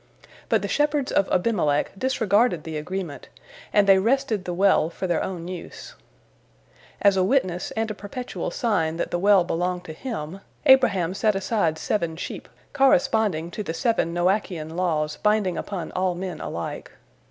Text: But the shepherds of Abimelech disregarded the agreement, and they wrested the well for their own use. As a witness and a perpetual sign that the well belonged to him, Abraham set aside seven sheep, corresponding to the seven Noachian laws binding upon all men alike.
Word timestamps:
But 0.49 0.63
the 0.63 0.67
shepherds 0.67 1.11
of 1.11 1.29
Abimelech 1.29 1.91
disregarded 1.95 2.63
the 2.63 2.75
agreement, 2.75 3.29
and 3.71 3.85
they 3.85 3.99
wrested 3.99 4.45
the 4.45 4.53
well 4.55 4.89
for 4.89 5.05
their 5.05 5.21
own 5.21 5.47
use. 5.47 5.93
As 7.03 7.17
a 7.17 7.23
witness 7.23 7.69
and 7.77 7.91
a 7.91 7.93
perpetual 7.93 8.49
sign 8.49 8.97
that 8.97 9.11
the 9.11 9.19
well 9.19 9.43
belonged 9.43 9.83
to 9.83 9.93
him, 9.93 10.39
Abraham 10.65 11.13
set 11.13 11.35
aside 11.35 11.77
seven 11.77 12.15
sheep, 12.15 12.49
corresponding 12.73 13.51
to 13.51 13.61
the 13.61 13.75
seven 13.75 14.11
Noachian 14.11 14.75
laws 14.75 15.17
binding 15.21 15.55
upon 15.55 15.91
all 15.91 16.15
men 16.15 16.41
alike. 16.41 16.91